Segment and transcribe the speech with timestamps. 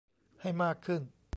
[0.41, 1.01] ให้มากขึ้น